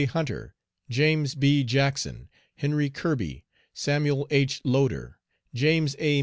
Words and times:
Hunter, 0.03 0.55
James 0.89 1.35
B. 1.35 1.63
Jackson, 1.63 2.27
Henry 2.55 2.89
Kirby, 2.89 3.45
Samuel 3.71 4.25
H. 4.31 4.59
Loder, 4.65 5.19
James 5.53 5.95
A. 5.99 6.19